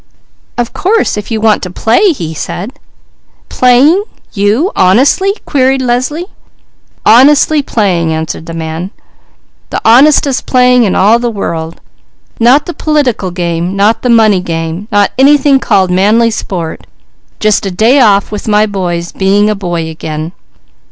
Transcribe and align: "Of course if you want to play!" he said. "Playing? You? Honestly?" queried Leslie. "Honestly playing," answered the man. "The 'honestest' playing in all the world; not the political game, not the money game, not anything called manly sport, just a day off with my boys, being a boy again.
"Of 0.57 0.73
course 0.73 1.15
if 1.15 1.29
you 1.29 1.39
want 1.39 1.61
to 1.61 1.69
play!" 1.69 2.11
he 2.11 2.33
said. 2.33 2.73
"Playing? 3.49 4.03
You? 4.33 4.71
Honestly?" 4.75 5.31
queried 5.45 5.79
Leslie. 5.83 6.25
"Honestly 7.05 7.61
playing," 7.61 8.11
answered 8.11 8.47
the 8.47 8.55
man. 8.55 8.89
"The 9.69 9.79
'honestest' 9.85 10.47
playing 10.47 10.85
in 10.85 10.95
all 10.95 11.19
the 11.19 11.29
world; 11.29 11.79
not 12.39 12.65
the 12.65 12.73
political 12.73 13.29
game, 13.29 13.75
not 13.75 14.01
the 14.01 14.09
money 14.09 14.39
game, 14.41 14.87
not 14.91 15.11
anything 15.19 15.59
called 15.59 15.91
manly 15.91 16.31
sport, 16.31 16.87
just 17.39 17.67
a 17.67 17.69
day 17.69 17.99
off 17.99 18.31
with 18.31 18.47
my 18.47 18.65
boys, 18.65 19.11
being 19.11 19.51
a 19.51 19.55
boy 19.55 19.87
again. 19.87 20.31